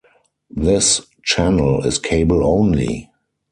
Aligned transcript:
This 0.49 1.01
channel 1.21 1.85
is 1.85 1.99
cable 1.99 2.43
only. 2.43 3.11